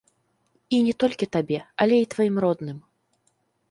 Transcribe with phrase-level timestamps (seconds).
[0.77, 2.77] І не толькі табе, але і тваім родным.